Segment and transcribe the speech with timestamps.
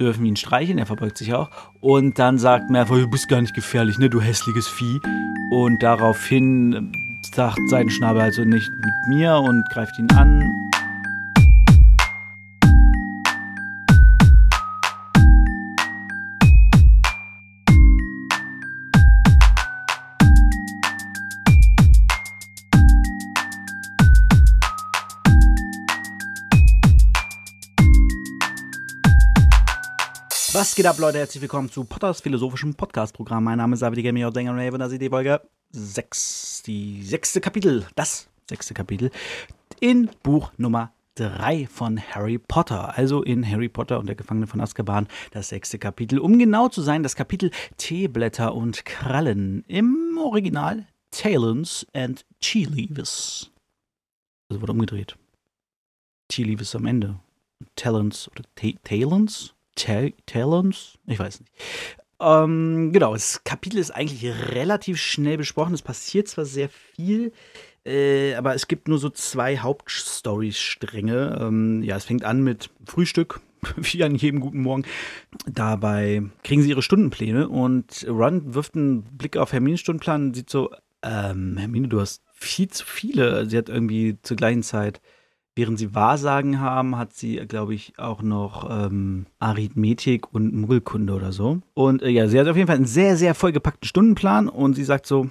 [0.00, 1.50] dürfen ihn streicheln, er verbeugt sich auch.
[1.80, 5.00] Und dann sagt Malfoy, du bist gar nicht gefährlich, ne, du hässliches Vieh.
[5.52, 6.92] Und daraufhin
[7.34, 10.69] sagt Seidenschnabel also nicht mit mir und greift ihn an.
[30.60, 31.16] Was geht ab, Leute?
[31.16, 33.42] Herzlich willkommen zu Potters philosophischem Podcast-Programm.
[33.42, 37.40] Mein Name ist David Gamer und Sänger und das ist die Folge 6, die sechste
[37.40, 39.10] Kapitel, das sechste Kapitel
[39.80, 44.60] in Buch Nummer 3 von Harry Potter, also in Harry Potter und der Gefangene von
[44.60, 46.18] Azkaban, das sechste Kapitel.
[46.18, 49.64] Um genau zu sein, das Kapitel Teeblätter und Krallen.
[49.66, 53.50] Im Original Talons and Tea Leaves.
[54.50, 55.16] Also wurde umgedreht.
[56.28, 57.18] Tea Leaves am Ende.
[57.76, 58.42] Talons oder
[58.84, 59.54] Talons?
[59.74, 60.98] Talons?
[61.06, 61.52] Ich weiß nicht.
[62.20, 65.72] Ähm, genau, das Kapitel ist eigentlich relativ schnell besprochen.
[65.72, 67.32] Es passiert zwar sehr viel,
[67.86, 71.38] äh, aber es gibt nur so zwei Hauptstory-Stränge.
[71.40, 73.40] Ähm, ja, es fängt an mit Frühstück,
[73.76, 74.84] wie an jedem guten Morgen.
[75.46, 80.50] Dabei kriegen sie ihre Stundenpläne und Ron wirft einen Blick auf Hermines Stundenplan und sieht
[80.50, 80.70] so,
[81.02, 83.48] ähm, Hermine, du hast viel zu viele.
[83.48, 85.00] Sie hat irgendwie zur gleichen Zeit
[85.56, 91.32] Während sie Wahrsagen haben, hat sie, glaube ich, auch noch ähm, Arithmetik und Muggelkunde oder
[91.32, 91.60] so.
[91.74, 94.84] Und äh, ja, sie hat auf jeden Fall einen sehr, sehr vollgepackten Stundenplan und sie
[94.84, 95.28] sagt so,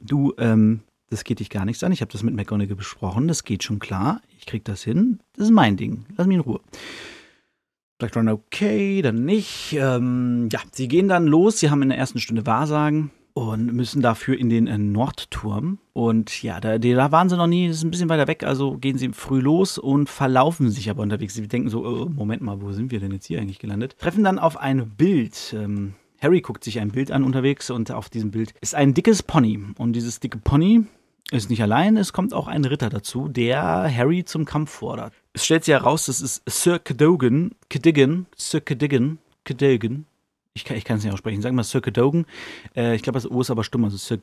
[0.00, 1.92] du, ähm, das geht dich gar nichts an.
[1.92, 4.20] Ich habe das mit McGonagall besprochen, das geht schon klar.
[4.38, 5.20] Ich krieg das hin.
[5.36, 6.04] Das ist mein Ding.
[6.16, 6.60] Lass mich in Ruhe.
[8.00, 9.76] Sagt Ron, okay, dann nicht.
[9.78, 11.60] Ähm, ja, sie gehen dann los.
[11.60, 15.78] Sie haben in der ersten Stunde Wahrsagen und müssen dafür in den äh, Nordturm.
[15.92, 18.78] Und ja, da, da, waren sie noch nie, das ist ein bisschen weiter weg, also
[18.78, 21.34] gehen sie früh los und verlaufen sich aber unterwegs.
[21.34, 23.96] Sie denken so, oh, Moment mal, wo sind wir denn jetzt hier eigentlich gelandet?
[23.98, 25.54] Treffen dann auf ein Bild.
[25.58, 29.22] Ähm, Harry guckt sich ein Bild an unterwegs und auf diesem Bild ist ein dickes
[29.22, 29.60] Pony.
[29.78, 30.84] Und dieses dicke Pony
[31.32, 35.12] ist nicht allein, es kommt auch ein Ritter dazu, der Harry zum Kampf fordert.
[35.32, 40.06] Es stellt sich heraus, das ist Sir Cadogan, Cadogan, Sir Cadogan, Cadogan,
[40.54, 42.26] ich kann, es nicht aussprechen, sagen wir Sir Dogan.
[42.76, 44.18] Äh, ich glaube, das O ist aber stumm, also Sir,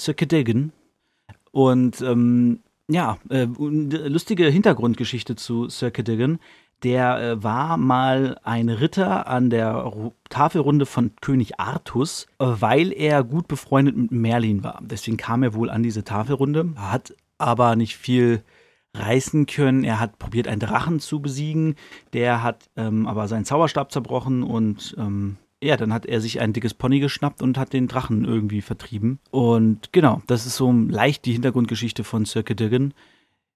[0.00, 0.72] Sir Dogan.
[1.52, 6.38] Und ähm, ja, äh, lustige Hintergrundgeschichte zu Sir Cadogan.
[6.82, 9.90] Der äh, war mal ein Ritter an der
[10.28, 14.80] Tafelrunde von König Artus, äh, weil er gut befreundet mit Merlin war.
[14.82, 18.42] Deswegen kam er wohl an diese Tafelrunde, hat aber nicht viel
[18.94, 19.84] reißen können.
[19.84, 21.76] Er hat probiert, einen Drachen zu besiegen.
[22.12, 26.52] Der hat ähm, aber seinen Zauberstab zerbrochen und ähm, ja, dann hat er sich ein
[26.52, 29.20] dickes Pony geschnappt und hat den Drachen irgendwie vertrieben.
[29.30, 32.92] Und genau, das ist so leicht die Hintergrundgeschichte von Sir Cadogan.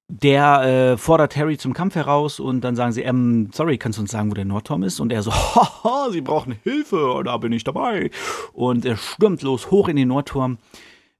[0.08, 4.02] Der äh, fordert Harry zum Kampf heraus und dann sagen sie, ähm, sorry, kannst du
[4.02, 4.98] uns sagen, wo der Nordturm ist?
[4.98, 8.10] Und er so, haha, sie brauchen Hilfe, da bin ich dabei.
[8.52, 10.58] Und er stürmt los hoch in den Nordturm,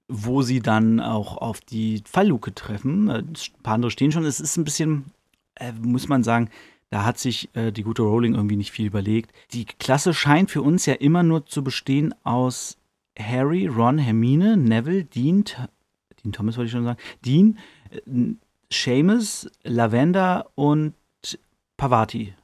[0.09, 3.09] wo sie dann auch auf die Fallluke treffen.
[3.09, 4.25] Äh, ein paar andere stehen schon.
[4.25, 5.05] Es ist ein bisschen,
[5.55, 6.49] äh, muss man sagen,
[6.91, 9.33] da hat sich äh, die gute Rowling irgendwie nicht viel überlegt.
[9.53, 12.77] Die Klasse scheint für uns ja immer nur zu bestehen aus
[13.19, 15.45] Harry, Ron, Hermine, Neville, Dean,
[16.23, 17.59] Dean Thomas wollte ich schon sagen, Dean,
[17.91, 18.35] äh,
[18.73, 20.95] Seamus, Lavender und
[21.77, 22.35] Pavati.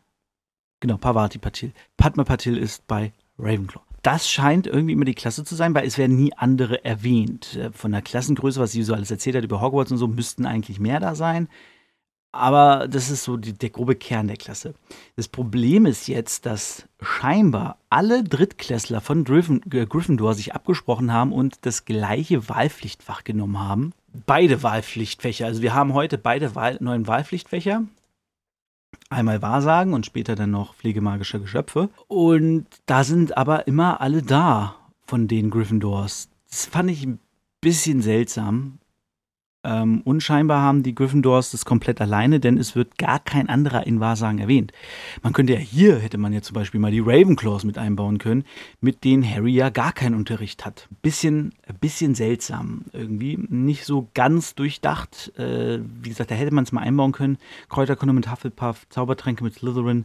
[0.80, 1.72] Genau, Pavati Patil.
[1.96, 3.82] Padma Patil ist bei Ravenclaw.
[4.02, 7.56] Das scheint irgendwie immer die Klasse zu sein, weil es werden nie andere erwähnt.
[7.56, 10.46] Äh, von der Klassengröße, was sie so alles erzählt hat über Hogwarts und so, müssten
[10.46, 11.48] eigentlich mehr da sein.
[12.36, 14.74] Aber das ist so die, der grobe Kern der Klasse.
[15.16, 21.32] Das Problem ist jetzt, dass scheinbar alle Drittklässler von Gryffin, äh, Gryffindor sich abgesprochen haben
[21.32, 23.92] und das gleiche Wahlpflichtfach genommen haben.
[24.26, 25.46] Beide Wahlpflichtfächer.
[25.46, 27.84] Also wir haben heute beide Wahl, neuen Wahlpflichtfächer.
[29.08, 31.90] Einmal Wahrsagen und später dann noch Pflegemagische Geschöpfe.
[32.08, 34.76] Und da sind aber immer alle da
[35.06, 36.28] von den Gryffindors.
[36.48, 37.20] Das fand ich ein
[37.60, 38.78] bisschen seltsam.
[39.66, 43.98] Ähm, unscheinbar haben die Gryffindors das komplett alleine, denn es wird gar kein anderer in
[43.98, 44.72] Wahrsagen erwähnt.
[45.22, 48.44] Man könnte ja hier, hätte man ja zum Beispiel mal die Ravenclaws mit einbauen können,
[48.80, 50.88] mit denen Harry ja gar keinen Unterricht hat.
[51.02, 55.36] Bisschen, bisschen seltsam irgendwie, nicht so ganz durchdacht.
[55.36, 57.38] Äh, wie gesagt, da hätte man es mal einbauen können.
[57.68, 60.04] Kräuterkunde mit Hufflepuff, Zaubertränke mit Slytherin,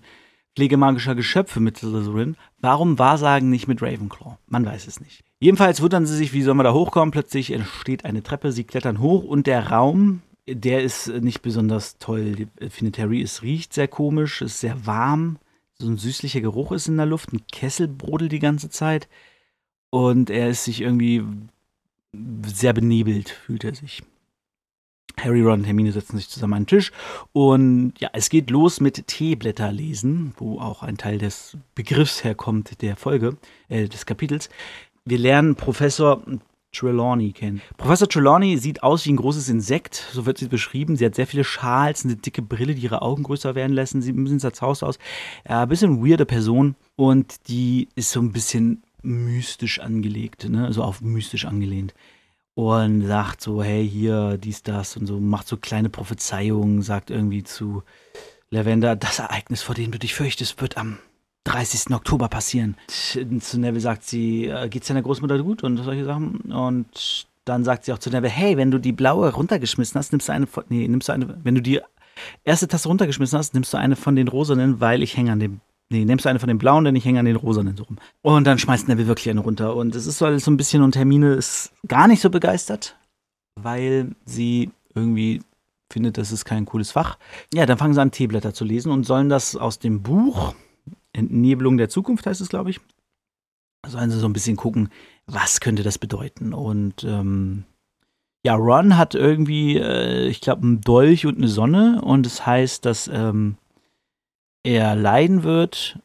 [0.55, 2.35] Pflege magischer Geschöpfe mit Slytherin.
[2.59, 4.37] Warum Wahrsagen nicht mit Ravenclaw?
[4.47, 5.23] Man weiß es nicht.
[5.41, 7.09] Jedenfalls wundern sie sich, wie soll man da hochkommen?
[7.09, 12.47] Plötzlich entsteht eine Treppe, sie klettern hoch und der Raum, der ist nicht besonders toll,
[12.69, 13.23] findet Harry.
[13.23, 15.39] Es riecht sehr komisch, es ist sehr warm,
[15.79, 19.09] so ein süßlicher Geruch ist in der Luft, ein Kessel brodelt die ganze Zeit
[19.89, 21.23] und er ist sich irgendwie
[22.45, 24.03] sehr benebelt, fühlt er sich.
[25.17, 26.91] Harry, Ron und Hermine setzen sich zusammen an den Tisch
[27.33, 32.83] und ja, es geht los mit Teeblätter lesen, wo auch ein Teil des Begriffs herkommt
[32.83, 33.37] der Folge,
[33.69, 34.49] äh, des Kapitels.
[35.05, 36.21] Wir lernen Professor
[36.71, 37.61] Trelawney kennen.
[37.77, 40.95] Professor Trelawney sieht aus wie ein großes Insekt, so wird sie beschrieben.
[40.95, 44.01] Sie hat sehr viele Schals, eine dicke Brille, die ihre Augen größer werden lassen.
[44.01, 44.97] Sieht ein bisschen zerzaust aus.
[45.43, 50.71] Äh, ein bisschen weirde Person und die ist so ein bisschen mystisch angelegt, ne?
[50.71, 51.93] so auf mystisch angelehnt.
[52.53, 57.43] Und sagt so, hey, hier, dies, das und so, macht so kleine Prophezeiungen, sagt irgendwie
[57.43, 57.83] zu
[58.49, 60.99] Lavender, das Ereignis, vor dem du dich fürchtest, wird am
[61.45, 61.93] 30.
[61.93, 62.75] Oktober passieren.
[62.87, 66.39] Zu Neville sagt sie, äh, geht's deiner Großmutter gut und solche Sachen.
[66.51, 70.29] Und dann sagt sie auch zu Neville, hey, wenn du die blaue runtergeschmissen hast, nimmst
[70.29, 71.81] du eine von, nee, nimmst du eine, wenn du die
[72.43, 75.61] erste Tasse runtergeschmissen hast, nimmst du eine von den rosanen, weil ich hänge an dem,
[75.89, 77.97] nee, nimmst du eine von den blauen, denn ich hänge an den rosanen so rum.
[78.21, 79.75] Und dann schmeißt Neville wirklich eine runter.
[79.75, 82.97] Und es ist so so ein bisschen, und Hermine ist gar nicht so begeistert,
[83.59, 85.41] weil sie irgendwie
[85.91, 87.17] findet, das ist kein cooles Fach.
[87.53, 90.53] Ja, dann fangen sie an, Teeblätter zu lesen und sollen das aus dem Buch
[91.13, 92.79] Entnebelung der Zukunft heißt es, glaube ich.
[93.87, 94.89] Sollen sie so ein bisschen gucken,
[95.25, 96.53] was könnte das bedeuten.
[96.53, 97.65] Und ähm,
[98.45, 102.01] ja, Ron hat irgendwie, äh, ich glaube, einen Dolch und eine Sonne.
[102.01, 103.57] Und es das heißt, dass ähm,
[104.63, 105.99] er leiden wird,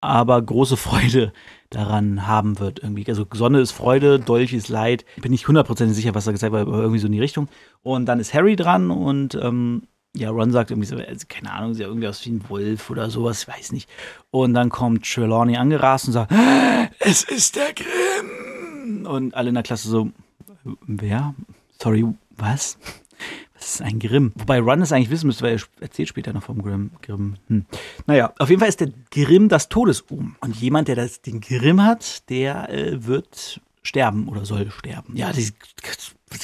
[0.00, 1.32] aber große Freude
[1.70, 2.80] daran haben wird.
[2.80, 3.06] Irgendwie.
[3.08, 5.04] Also Sonne ist Freude, Dolch ist Leid.
[5.20, 7.48] Bin nicht hundertprozentig sicher, was er gesagt hat, aber irgendwie so in die Richtung.
[7.82, 9.82] Und dann ist Harry dran und ähm,
[10.16, 13.10] ja, Ron sagt irgendwie so, also, keine Ahnung, sieht irgendwie aus wie ein Wolf oder
[13.10, 13.88] sowas, ich weiß nicht.
[14.30, 16.32] Und dann kommt Trelawney angerast und sagt,
[17.00, 19.06] es ist der Grimm.
[19.06, 20.10] Und alle in der Klasse so,
[20.86, 21.34] wer?
[21.82, 22.04] Sorry,
[22.36, 22.78] was?
[23.54, 24.32] Was ist ein Grimm?
[24.36, 26.90] Wobei Ron es eigentlich wissen müsste, weil er erzählt später noch vom Grimm.
[27.02, 27.36] Grimm.
[27.48, 27.64] Hm.
[28.06, 30.36] Naja, auf jeden Fall ist der Grimm das Todesohm.
[30.40, 35.16] Und jemand, der das, den Grimm hat, der äh, wird sterben oder soll sterben.
[35.16, 35.52] Ja, die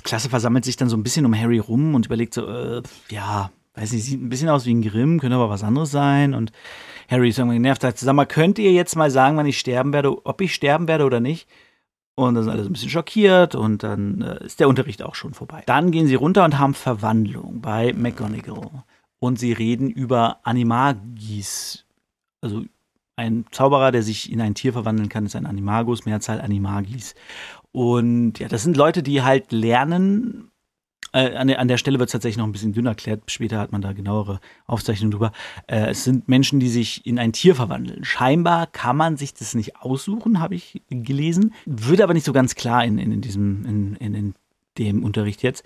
[0.03, 3.51] Klasse versammelt sich dann so ein bisschen um Harry rum und überlegt so, äh, ja,
[3.75, 6.35] weiß nicht, sieht ein bisschen aus wie ein Grimm, könnte aber was anderes sein.
[6.35, 6.53] Und
[7.09, 9.93] Harry ist irgendwie genervt, sagt, sag mal, könnt ihr jetzt mal sagen, wann ich sterben
[9.93, 11.49] werde, ob ich sterben werde oder nicht?
[12.17, 15.15] Und dann sind alle so ein bisschen schockiert und dann äh, ist der Unterricht auch
[15.15, 15.63] schon vorbei.
[15.67, 18.85] Dann gehen sie runter und haben Verwandlung bei McGonagall.
[19.21, 21.87] Und sie reden über Animagis.
[22.41, 22.65] Also
[23.17, 27.15] ein Zauberer, der sich in ein Tier verwandeln kann, ist ein Animagus, Mehrzahl Animagis.
[27.73, 30.51] Und ja, das sind Leute, die halt lernen,
[31.13, 33.23] äh, an, der, an der Stelle wird es tatsächlich noch ein bisschen dünner erklärt.
[33.31, 35.33] Später hat man da genauere Aufzeichnungen drüber.
[35.67, 38.05] Äh, es sind Menschen, die sich in ein Tier verwandeln.
[38.05, 41.55] Scheinbar kann man sich das nicht aussuchen, habe ich gelesen.
[41.67, 44.35] Wird aber nicht so ganz klar in, in, in diesem, in, in, in
[44.79, 45.65] dem Unterricht jetzt.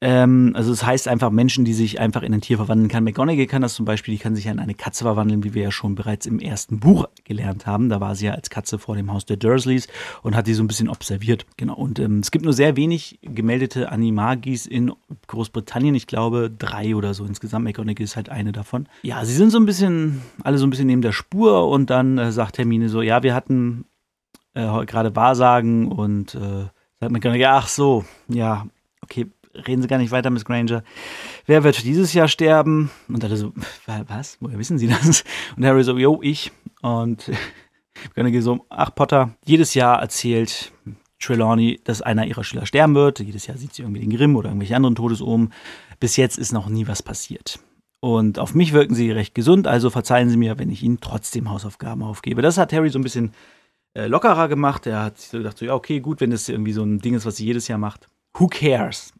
[0.00, 3.02] Ähm, also es heißt einfach Menschen, die sich einfach in ein Tier verwandeln kann.
[3.02, 5.70] McGonagall kann das zum Beispiel, die kann sich in eine Katze verwandeln, wie wir ja
[5.72, 7.88] schon bereits im ersten Buch gelernt haben.
[7.88, 9.88] Da war sie ja als Katze vor dem Haus der Dursleys
[10.22, 11.46] und hat die so ein bisschen observiert.
[11.56, 11.74] Genau.
[11.74, 14.92] Und ähm, es gibt nur sehr wenig gemeldete Animagis in
[15.26, 15.96] Großbritannien.
[15.96, 17.64] Ich glaube drei oder so insgesamt.
[17.64, 18.88] McGonagall ist halt eine davon.
[19.02, 22.18] Ja, sie sind so ein bisschen, alle so ein bisschen neben der Spur und dann
[22.18, 23.84] äh, sagt Hermine so, ja, wir hatten
[24.54, 26.66] äh, gerade Wahrsagen und äh,
[27.00, 28.66] sagt McGonagall, ach so, ja,
[29.02, 29.26] okay,
[29.66, 30.82] reden Sie gar nicht weiter, Miss Granger.
[31.46, 32.90] Wer wird dieses Jahr sterben?
[33.08, 33.52] Und alle so,
[34.06, 34.36] was?
[34.40, 35.24] Woher wissen Sie das?
[35.56, 36.52] Und Harry so, jo, ich.
[36.82, 37.30] Und
[38.14, 40.72] Gönige so, ach Potter, jedes Jahr erzählt
[41.20, 43.20] Trelawney, dass einer ihrer Schüler sterben wird.
[43.20, 45.52] Jedes Jahr sieht sie irgendwie den Grimm oder irgendwelche anderen Todesomen.
[46.00, 47.58] Bis jetzt ist noch nie was passiert.
[48.00, 51.50] Und auf mich wirken sie recht gesund, also verzeihen Sie mir, wenn ich Ihnen trotzdem
[51.50, 52.42] Hausaufgaben aufgebe.
[52.42, 53.32] Das hat Harry so ein bisschen
[53.94, 54.86] äh, lockerer gemacht.
[54.86, 57.14] Er hat sich so gedacht, so, ja, okay, gut, wenn das irgendwie so ein Ding
[57.14, 58.06] ist, was sie jedes Jahr macht.
[58.34, 59.12] Who cares?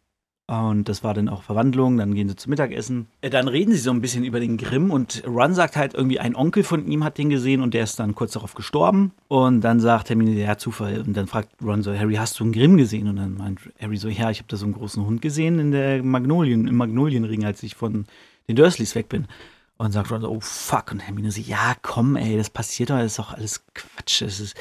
[0.50, 3.06] Und das war dann auch Verwandlung, dann gehen sie zum Mittagessen.
[3.20, 6.20] Äh, dann reden sie so ein bisschen über den Grimm und Ron sagt halt irgendwie,
[6.20, 9.12] ein Onkel von ihm hat den gesehen und der ist dann kurz darauf gestorben.
[9.28, 11.02] Und dann sagt Hermine, ja, Zufall.
[11.06, 13.08] Und dann fragt Ron so, Harry, hast du einen Grimm gesehen?
[13.08, 15.70] Und dann meint Harry so, ja, ich habe da so einen großen Hund gesehen in
[15.70, 18.06] der Magnolien, im Magnolienring, als ich von
[18.48, 19.26] den Dursleys weg bin.
[19.76, 20.92] Und sagt Ron so, oh fuck.
[20.92, 24.22] Und Hermine so, ja, komm, ey, das passiert doch, das ist doch alles Quatsch.
[24.22, 24.56] Das ist,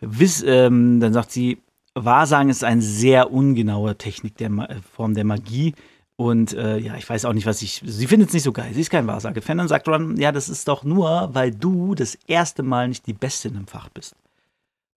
[0.00, 1.58] wiss, ähm, dann sagt sie,
[2.04, 5.74] Wahrsagen ist eine sehr ungenaue Technik der äh, Form der Magie.
[6.16, 7.80] Und äh, ja, ich weiß auch nicht, was ich.
[7.84, 8.70] Sie findet es nicht so geil.
[8.74, 9.58] Sie ist kein Wahrsage-Fan.
[9.58, 13.12] Dann sagt Ron, ja, das ist doch nur, weil du das erste Mal nicht die
[13.12, 14.16] Beste in dem Fach bist.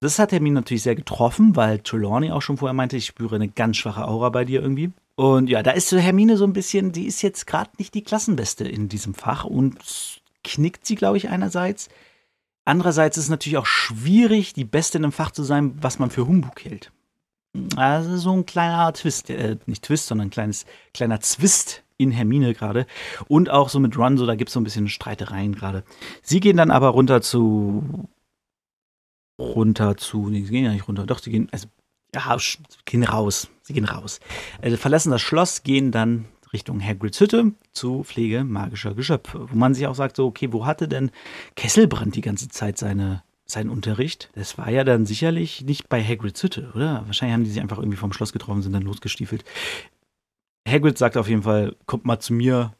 [0.00, 3.48] Das hat Hermine natürlich sehr getroffen, weil Trelawney auch schon vorher meinte, ich spüre eine
[3.48, 4.92] ganz schwache Aura bei dir irgendwie.
[5.16, 8.68] Und ja, da ist Hermine so ein bisschen, die ist jetzt gerade nicht die Klassenbeste
[8.68, 9.76] in diesem Fach und
[10.44, 11.88] knickt sie, glaube ich, einerseits.
[12.68, 16.10] Andererseits ist es natürlich auch schwierig, die Beste in einem Fach zu sein, was man
[16.10, 16.92] für Humbug hält.
[17.76, 22.52] Also so ein kleiner Twist, äh, nicht Twist, sondern ein kleines, kleiner Zwist in Hermine
[22.52, 22.86] gerade.
[23.26, 25.82] Und auch so mit Ron, so da gibt es so ein bisschen Streitereien gerade.
[26.20, 28.06] Sie gehen dann aber runter zu.
[29.40, 30.28] runter zu.
[30.28, 31.06] Nee, sie gehen ja nicht runter.
[31.06, 31.48] Doch, sie gehen.
[31.52, 31.68] Also
[32.14, 32.36] ja,
[32.84, 33.48] gehen raus.
[33.62, 34.20] Sie gehen raus.
[34.60, 39.46] Äh, verlassen das Schloss, gehen dann Richtung Hagrids Hütte zu Pflege magischer Geschöpfe.
[39.50, 41.10] Wo man sich auch sagt, so, okay, wo hatte denn
[41.56, 44.30] Kesselbrand die ganze Zeit seine, seinen Unterricht?
[44.34, 47.02] Das war ja dann sicherlich nicht bei Hagrids Hütte, oder?
[47.06, 49.44] Wahrscheinlich haben die sich einfach irgendwie vom Schloss getroffen, sind dann losgestiefelt.
[50.68, 52.74] Hagrid sagt auf jeden Fall, kommt mal zu mir,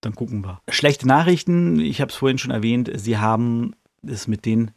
[0.00, 0.60] dann gucken wir.
[0.68, 4.72] Schlechte Nachrichten, ich habe es vorhin schon erwähnt, sie haben es mit den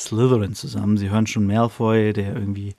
[0.00, 0.96] Slytherin zusammen.
[0.96, 2.74] Sie hören schon Malfoy, der irgendwie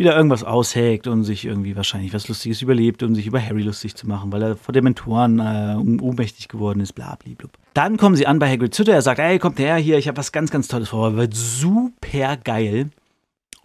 [0.00, 3.94] wieder irgendwas aushägt und sich irgendwie wahrscheinlich was Lustiges überlebt, um sich über Harry lustig
[3.94, 7.48] zu machen, weil er vor Dementoren äh, ohnmächtig geworden ist, bla, bla, bla.
[7.74, 10.16] Dann kommen sie an bei Hagrid Hütte, er sagt, ey, kommt her hier, ich habe
[10.16, 12.90] was ganz, ganz Tolles vor, wird super geil.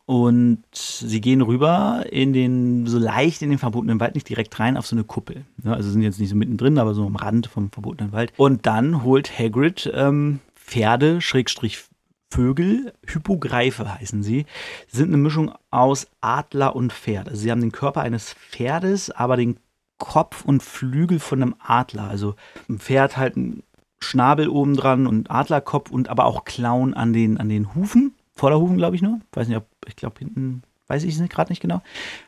[0.07, 4.77] Und sie gehen rüber in den, so leicht in den verbotenen Wald, nicht direkt rein,
[4.77, 5.45] auf so eine Kuppel.
[5.63, 8.31] Ja, also sind jetzt nicht so mittendrin, aber so am Rand vom verbotenen Wald.
[8.37, 11.85] Und dann holt Hagrid ähm, Pferde, Schrägstrich
[12.35, 14.45] Vögel, Hypogreife heißen sie,
[14.89, 17.29] sind eine Mischung aus Adler und Pferd.
[17.29, 19.57] Also sie haben den Körper eines Pferdes, aber den
[19.99, 22.09] Kopf und Flügel von einem Adler.
[22.09, 22.35] Also
[22.67, 23.63] ein Pferd halt ein
[23.99, 28.13] Schnabel oben dran und Adlerkopf und aber auch Klauen an den, an den Hufen.
[28.33, 29.21] Vorderhufen, glaube ich nur.
[29.31, 31.81] Weiß nicht, ob, ich glaube hinten, weiß ich es gerade nicht genau.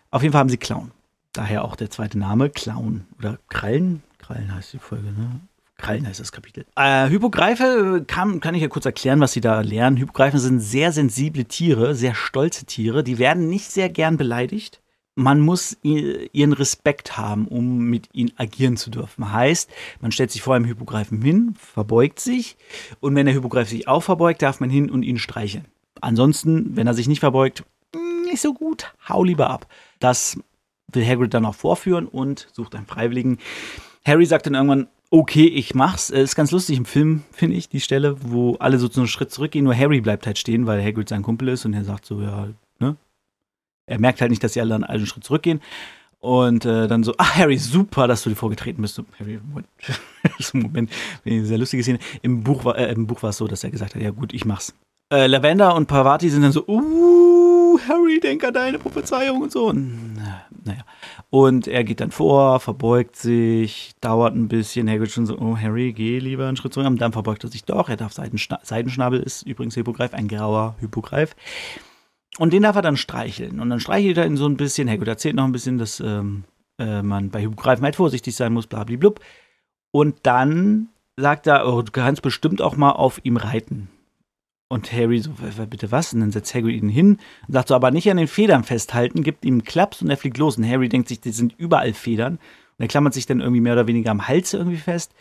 [0.09, 0.91] Auf jeden Fall haben sie Klauen.
[1.33, 3.07] Daher auch der zweite Name, Klauen.
[3.19, 4.03] Oder Krallen?
[4.19, 5.41] Krallen heißt die Folge, ne?
[5.77, 6.65] Krallen heißt das Kapitel.
[6.75, 9.97] Äh, Hypogreife kann, kann ich ja kurz erklären, was sie da lernen.
[9.97, 13.03] Hypogreifen sind sehr sensible Tiere, sehr stolze Tiere.
[13.03, 14.81] Die werden nicht sehr gern beleidigt.
[15.19, 19.31] Man muss ihren Respekt haben, um mit ihnen agieren zu dürfen.
[19.31, 19.67] Heißt,
[19.99, 22.55] man stellt sich vor einem Hypogreifen hin, verbeugt sich
[22.99, 25.65] und wenn der Hypogreif sich auch verbeugt, darf man hin und ihn streicheln.
[26.01, 27.63] Ansonsten, wenn er sich nicht verbeugt,
[28.25, 29.65] nicht so gut, hau lieber ab.
[29.99, 30.37] Das
[30.91, 33.39] will Hagrid dann auch vorführen und sucht einen Freiwilligen.
[34.07, 36.09] Harry sagt dann irgendwann, okay, ich mach's.
[36.09, 39.65] Ist ganz lustig im Film, finde ich, die Stelle, wo alle so einen Schritt zurückgehen,
[39.65, 42.47] nur Harry bleibt halt stehen, weil Hagrid sein Kumpel ist und er sagt so, ja,
[42.79, 42.95] ne?
[43.85, 45.61] Er merkt halt nicht, dass sie alle einen Schritt zurückgehen.
[46.19, 49.01] Und äh, dann so, ach Harry, super, dass du dir vorgetreten bist.
[49.19, 49.39] Harry,
[50.39, 50.89] so Moment,
[51.25, 51.99] eine sehr lustige Szene.
[52.21, 54.33] Im Buch war äh, im Buch war es so, dass er gesagt hat, ja gut,
[54.33, 54.73] ich mach's.
[55.13, 59.67] Äh, Lavender und Pavati sind dann so, uh, Harry, denk an deine Prophezeiung und so.
[59.67, 60.17] Und,
[60.67, 60.85] naja.
[61.29, 64.89] Und er geht dann vor, verbeugt sich, dauert ein bisschen.
[64.89, 66.87] Hagrid schon so, oh Harry, geh lieber einen Schritt zurück.
[66.87, 67.89] Und dann verbeugt er sich doch.
[67.89, 71.35] Er darf Seidenschna Seidenschnabel ist übrigens Hippogreif, ein grauer Hippogreif.
[72.37, 73.59] Und den darf er dann streicheln.
[73.59, 74.89] Und dann streichelt er ihn so ein bisschen.
[74.89, 76.43] Hagrid erzählt noch ein bisschen, dass ähm,
[76.77, 79.19] äh, man bei Hippogreifen halt vorsichtig sein muss, blablablub.
[79.91, 83.89] Und dann sagt er, oh, du kannst bestimmt auch mal auf ihm reiten.
[84.69, 85.31] Und Harry so,
[85.69, 86.13] bitte was?
[86.13, 89.23] Und dann setzt Hagrid ihn hin und sagt so, aber nicht an den Federn festhalten,
[89.23, 90.57] gibt ihm einen Klaps und er fliegt los.
[90.57, 92.33] Und Harry denkt sich, die sind überall Federn.
[92.33, 95.13] Und er klammert sich dann irgendwie mehr oder weniger am Hals irgendwie fest.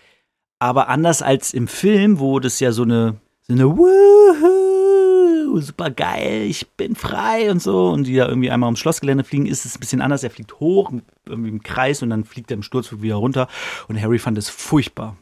[0.58, 6.42] Aber anders als im Film, wo das ja so eine, so eine Wuhu, super geil,
[6.48, 7.90] ich bin frei und so.
[7.90, 10.24] Und die da irgendwie einmal ums Schlossgelände fliegen, ist es ein bisschen anders.
[10.24, 10.92] Er fliegt hoch,
[11.24, 13.46] irgendwie im Kreis und dann fliegt er im Sturzflug wieder runter.
[13.86, 15.16] Und Harry fand es furchtbar.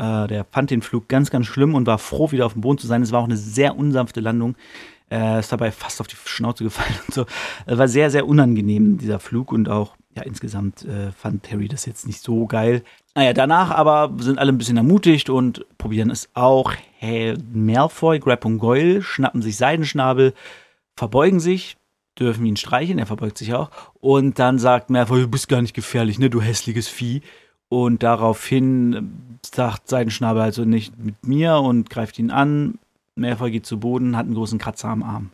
[0.00, 2.78] Äh, der fand den Flug ganz, ganz schlimm und war froh, wieder auf dem Boden
[2.78, 3.02] zu sein.
[3.02, 4.56] Es war auch eine sehr unsanfte Landung.
[5.10, 7.26] Er ist dabei fast auf die Schnauze gefallen und so.
[7.66, 11.84] Es war sehr, sehr unangenehm, dieser Flug und auch, ja, insgesamt äh, fand Harry das
[11.84, 12.82] jetzt nicht so geil.
[13.14, 16.72] Naja, danach aber sind alle ein bisschen ermutigt und probieren es auch.
[16.96, 20.32] Hey, Malfoy, Grab und Goyle schnappen sich Seidenschnabel,
[20.96, 21.76] verbeugen sich,
[22.18, 23.70] dürfen ihn streicheln, er verbeugt sich auch.
[23.94, 27.20] Und dann sagt Malfoy, du bist gar nicht gefährlich, ne, du hässliches Vieh.
[27.70, 32.80] Und daraufhin sagt Seidenschnabel also nicht mit mir und greift ihn an.
[33.14, 35.30] Malfoy geht zu Boden, hat einen großen Kratzer am Arm.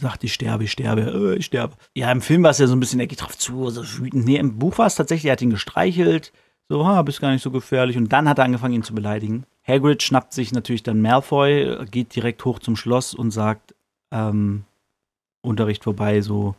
[0.00, 1.74] Sagt, ich sterbe, ich sterbe, äh, ich sterbe.
[1.94, 4.24] Ja, im Film war es ja so ein bisschen, er geht drauf zu, so wütend.
[4.24, 6.32] Nee, im Buch war es tatsächlich, er hat ihn gestreichelt.
[6.68, 7.96] So, ha, bist gar nicht so gefährlich.
[7.96, 9.44] Und dann hat er angefangen, ihn zu beleidigen.
[9.66, 13.74] Hagrid schnappt sich natürlich dann Malfoy, geht direkt hoch zum Schloss und sagt,
[14.10, 14.64] ähm,
[15.42, 16.56] Unterricht vorbei, so,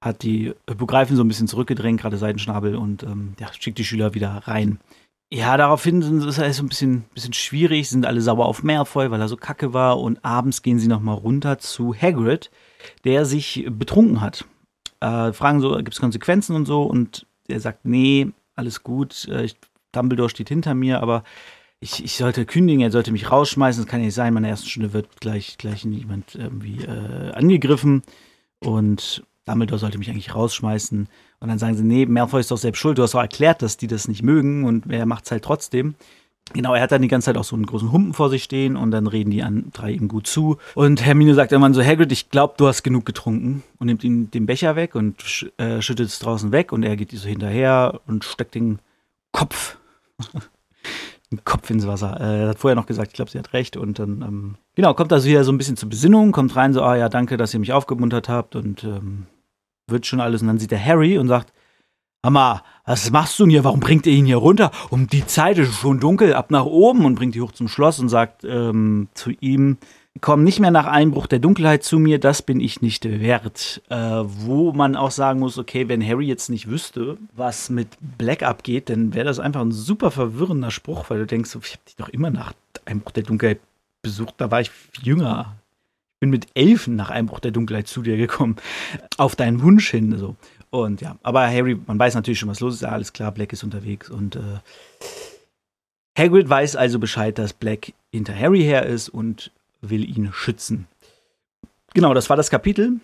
[0.00, 4.14] hat die Hippogreifen so ein bisschen zurückgedrängt, gerade Seitenschnabel, und ähm, ja, schickt die Schüler
[4.14, 4.78] wieder rein.
[5.32, 9.20] Ja, daraufhin ist es so ein bisschen, bisschen schwierig, sind alle sauer auf Malfoy, weil
[9.20, 12.50] er so kacke war, und abends gehen sie nochmal runter zu Hagrid,
[13.04, 14.44] der sich betrunken hat.
[15.00, 19.44] Äh, fragen so, gibt es Konsequenzen und so, und er sagt, nee, alles gut, äh,
[19.44, 19.56] ich,
[19.92, 21.24] Dumbledore steht hinter mir, aber
[21.80, 24.68] ich, ich sollte kündigen, er sollte mich rausschmeißen, das kann nicht sein, in meiner ersten
[24.68, 28.02] Stunde wird gleich, gleich jemand irgendwie äh, angegriffen,
[28.60, 31.08] und Dumbledore sollte mich eigentlich rausschmeißen.
[31.40, 32.98] Und dann sagen sie, nee, Malfoy ist doch selbst schuld.
[32.98, 35.94] Du hast doch erklärt, dass die das nicht mögen und er macht es halt trotzdem.
[36.54, 38.76] Genau, er hat dann die ganze Zeit auch so einen großen Humpen vor sich stehen
[38.76, 40.56] und dann reden die an drei ihm gut zu.
[40.74, 44.30] Und Hermine sagt irgendwann so, Hagrid, ich glaube, du hast genug getrunken und nimmt ihm
[44.30, 48.00] den Becher weg und sch äh, schüttet es draußen weg und er geht so hinterher
[48.06, 48.78] und steckt den
[49.30, 49.76] Kopf,
[51.30, 52.18] den Kopf ins Wasser.
[52.18, 54.94] Äh, er hat vorher noch gesagt, ich glaube, sie hat recht und dann, ähm, genau,
[54.94, 57.52] kommt also wieder so ein bisschen zur Besinnung, kommt rein so, ah ja, danke, dass
[57.52, 59.26] ihr mich aufgemuntert habt und ähm,
[59.90, 60.42] wird schon alles.
[60.42, 61.52] Und dann sieht er Harry und sagt,
[62.22, 63.64] Mama, was machst du denn hier?
[63.64, 64.70] Warum bringt ihr ihn hier runter?
[64.90, 68.00] Um die Zeit ist schon dunkel, ab nach oben und bringt ihn hoch zum Schloss
[68.00, 69.78] und sagt ähm, zu ihm,
[70.20, 73.82] komm nicht mehr nach Einbruch der Dunkelheit zu mir, das bin ich nicht wert.
[73.88, 78.42] Äh, wo man auch sagen muss, okay, wenn Harry jetzt nicht wüsste, was mit Black
[78.42, 81.96] abgeht, dann wäre das einfach ein super verwirrender Spruch, weil du denkst, ich habe dich
[81.96, 82.52] doch immer nach
[82.84, 83.60] Einbruch der Dunkelheit
[84.02, 84.70] besucht, da war ich
[85.02, 85.56] jünger.
[86.20, 88.56] Bin mit Elfen nach Einbruch der Dunkelheit zu dir gekommen,
[89.16, 90.16] auf deinen Wunsch hin.
[90.18, 90.36] So.
[90.70, 92.82] Und ja, aber Harry, man weiß natürlich schon, was los ist.
[92.82, 94.60] Ja, alles klar, Black ist unterwegs und äh,
[96.18, 100.88] Hagrid weiß also Bescheid, dass Black hinter Harry her ist und will ihn schützen.
[101.94, 103.00] Genau, das war das Kapitel.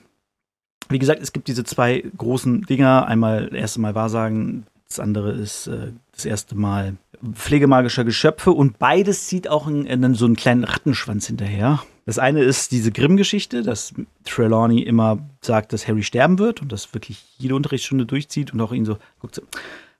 [0.88, 3.06] Wie gesagt, es gibt diese zwei großen Dinger.
[3.06, 6.96] Einmal das erste Mal Wahrsagen, das andere ist äh, das erste Mal
[7.32, 11.82] pflegemagischer Geschöpfe und beides zieht auch einen, einen, so einen kleinen Rattenschwanz hinterher.
[12.06, 13.94] Das eine ist diese Grimm-Geschichte, dass
[14.24, 18.72] Trelawney immer sagt, dass Harry sterben wird und das wirklich jede Unterrichtsstunde durchzieht und auch
[18.72, 19.42] ihn so guckt so,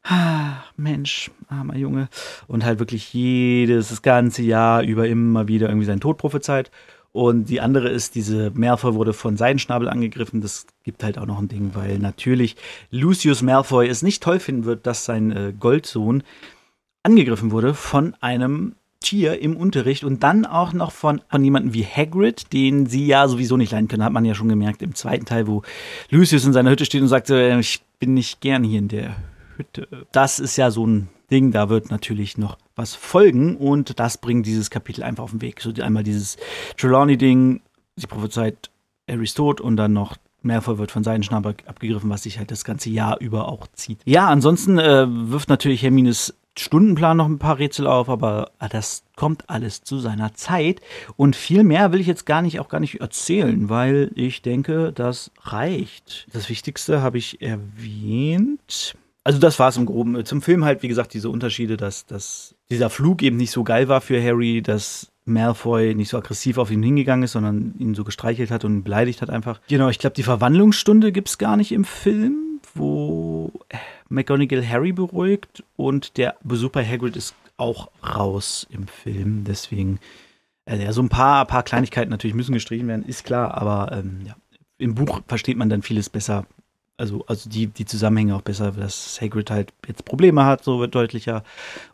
[0.04, 2.08] ah, Mensch, armer Junge.
[2.46, 6.70] Und halt wirklich jedes, das ganze Jahr über immer wieder irgendwie seinen Tod prophezeit.
[7.12, 10.40] Und die andere ist, diese Malfoy wurde von Seidenschnabel angegriffen.
[10.40, 12.56] Das gibt halt auch noch ein Ding, weil natürlich
[12.90, 16.24] Lucius Malfoy es nicht toll finden wird, dass sein äh, Goldsohn
[17.04, 21.84] angegriffen wurde von einem Tier im Unterricht und dann auch noch von, von jemandem wie
[21.84, 24.02] Hagrid, den sie ja sowieso nicht leiden können.
[24.02, 25.62] Hat man ja schon gemerkt im zweiten Teil, wo
[26.10, 29.16] Lucius in seiner Hütte steht und sagt, äh, ich bin nicht gern hier in der
[29.56, 29.86] Hütte.
[30.10, 34.46] Das ist ja so ein Ding, da wird natürlich noch was folgen und das bringt
[34.46, 35.60] dieses Kapitel einfach auf den Weg.
[35.60, 36.36] So einmal dieses
[36.76, 37.60] Trelawney-Ding,
[37.96, 38.70] sie prophezeit
[39.08, 42.64] Harrys Tod und dann noch Malfoy wird von seinen Schnabel abgegriffen, was sich halt das
[42.64, 44.00] ganze Jahr über auch zieht.
[44.04, 49.02] Ja, ansonsten äh, wirft natürlich Hermines Stundenplan noch ein paar Rätsel auf, aber ah, das
[49.16, 50.80] kommt alles zu seiner Zeit.
[51.16, 54.92] Und viel mehr will ich jetzt gar nicht, auch gar nicht erzählen, weil ich denke,
[54.92, 56.26] das reicht.
[56.32, 58.94] Das Wichtigste habe ich erwähnt.
[59.24, 60.24] Also das war es im Groben.
[60.24, 63.88] Zum Film halt, wie gesagt, diese Unterschiede, dass, dass dieser Flug eben nicht so geil
[63.88, 68.04] war für Harry, dass Malfoy nicht so aggressiv auf ihn hingegangen ist, sondern ihn so
[68.04, 69.60] gestreichelt hat und beleidigt hat einfach.
[69.68, 73.52] Genau, ich glaube, die Verwandlungsstunde gibt es gar nicht im Film, wo
[74.08, 79.44] McGonagall Harry beruhigt und der Besuch bei Hagrid ist auch raus im Film.
[79.44, 79.98] Deswegen,
[80.66, 84.22] äh, ja, so ein paar, paar Kleinigkeiten natürlich müssen gestrichen werden, ist klar, aber ähm,
[84.26, 84.36] ja,
[84.78, 86.46] im Buch versteht man dann vieles besser.
[86.96, 90.94] Also, also die, die Zusammenhänge auch besser, dass Hagrid halt jetzt Probleme hat, so wird
[90.94, 91.42] deutlicher.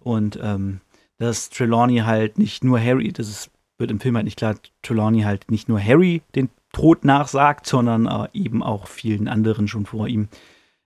[0.00, 0.80] Und ähm,
[1.18, 5.22] dass Trelawney halt nicht nur Harry, das ist, wird im Film halt nicht klar, Trelawney
[5.22, 10.06] halt nicht nur Harry den Tod nachsagt, sondern äh, eben auch vielen anderen schon vor
[10.08, 10.28] ihm.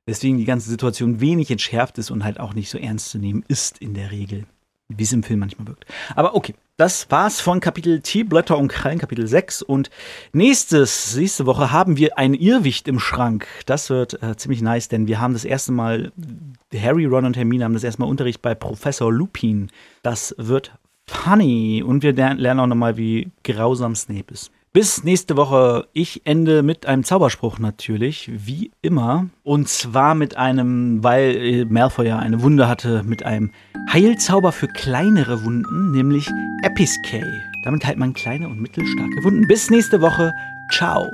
[0.07, 3.45] Deswegen die ganze Situation wenig entschärft ist und halt auch nicht so ernst zu nehmen
[3.49, 4.45] ist in der Regel.
[4.88, 5.87] Wie es im Film manchmal wirkt.
[6.14, 9.62] Aber okay, das war's von Kapitel T, Blätter und Krallen, Kapitel 6.
[9.62, 9.88] Und
[10.33, 13.47] nächstes, nächste Woche haben wir ein Irrwicht im Schrank.
[13.64, 16.12] Das wird äh, ziemlich nice, denn wir haben das erste Mal,
[16.75, 19.71] Harry, Ron und Hermine haben das erste Mal Unterricht bei Professor Lupin.
[20.03, 20.73] Das wird
[21.07, 21.83] funny.
[21.83, 24.51] Und wir lernen auch nochmal, wie grausam Snape ist.
[24.74, 25.87] Bis nächste Woche.
[25.92, 29.26] Ich ende mit einem Zauberspruch natürlich, wie immer.
[29.44, 33.52] Und zwar mit einem, weil äh, Malfoy ja eine Wunde hatte, mit einem
[33.92, 36.28] Heilzauber für kleinere Wunden, nämlich
[36.64, 37.22] Episcay.
[37.62, 39.46] Damit heilt man kleine und mittelstarke Wunden.
[39.46, 40.32] Bis nächste Woche.
[40.72, 41.06] Ciao.